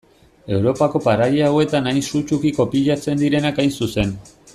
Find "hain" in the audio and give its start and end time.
1.91-1.99, 3.65-3.75